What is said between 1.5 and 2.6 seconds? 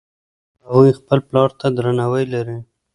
ته درناوی لري